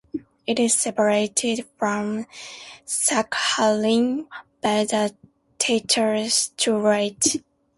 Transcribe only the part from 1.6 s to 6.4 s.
from Sakhalin by the Tatar